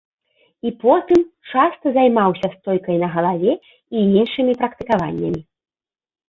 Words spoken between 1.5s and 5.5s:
часта займаўся стойкай на галаве і іншымі практыкаваннямі.